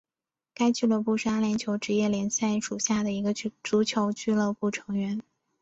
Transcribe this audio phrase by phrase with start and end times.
[0.55, 5.21] 该俱乐部是阿联酋职业足球联赛属下的一个足球俱乐部成员。